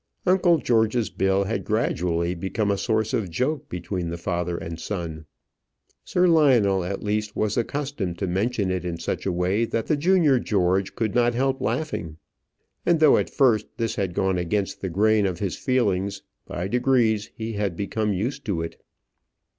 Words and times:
Uncle 0.25 0.57
George's 0.57 1.11
bill 1.11 1.43
had 1.43 1.63
gradually 1.63 2.33
become 2.33 2.71
a 2.71 2.75
source 2.79 3.13
of 3.13 3.29
joke 3.29 3.69
between 3.69 4.09
the 4.09 4.17
father 4.17 4.57
and 4.57 4.79
son. 4.79 5.25
Sir 6.03 6.27
Lionel, 6.27 6.83
at 6.83 7.03
least, 7.03 7.35
was 7.35 7.55
accustomed 7.55 8.17
to 8.17 8.25
mention 8.25 8.71
it 8.71 8.83
in 8.83 8.97
such 8.97 9.27
a 9.27 9.31
way 9.31 9.63
that 9.63 9.85
the 9.85 9.95
junior 9.95 10.39
George 10.39 10.95
could 10.95 11.13
not 11.13 11.35
help 11.35 11.61
laughing; 11.61 12.17
and 12.83 12.99
though 12.99 13.17
at 13.17 13.29
first 13.29 13.67
this 13.77 13.93
had 13.95 14.15
gone 14.15 14.39
against 14.39 14.81
the 14.81 14.89
grain 14.89 15.27
of 15.27 15.37
his 15.37 15.55
feelings, 15.55 16.23
by 16.47 16.67
degrees 16.67 17.29
he 17.35 17.53
had 17.53 17.75
become 17.75 18.11
used 18.11 18.43
to 18.45 18.63
it. 18.63 18.81